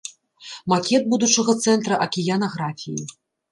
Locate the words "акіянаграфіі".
2.09-3.01